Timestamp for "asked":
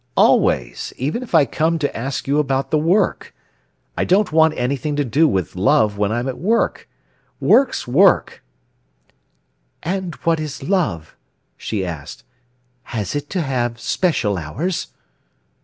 11.85-12.23